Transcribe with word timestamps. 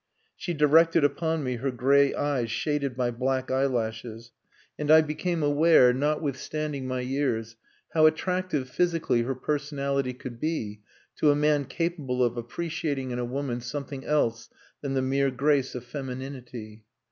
She 0.35 0.55
directed 0.55 1.03
upon 1.03 1.43
me 1.43 1.57
her 1.57 1.69
grey 1.69 2.11
eyes 2.15 2.49
shaded 2.49 2.97
by 2.97 3.11
black 3.11 3.51
eyelashes, 3.51 4.31
and 4.79 4.89
I 4.89 5.01
became 5.01 5.43
aware, 5.43 5.93
notwithstanding 5.93 6.87
my 6.87 7.01
years, 7.01 7.55
how 7.93 8.07
attractive 8.07 8.67
physically 8.67 9.21
her 9.21 9.35
personality 9.35 10.13
could 10.13 10.39
be 10.39 10.81
to 11.17 11.29
a 11.29 11.35
man 11.35 11.65
capable 11.65 12.23
of 12.23 12.35
appreciating 12.35 13.11
in 13.11 13.19
a 13.19 13.25
woman 13.25 13.61
something 13.61 14.03
else 14.03 14.49
than 14.81 14.95
the 14.95 15.03
mere 15.03 15.29
grace 15.29 15.75
of 15.75 15.83
femininity. 15.83 16.83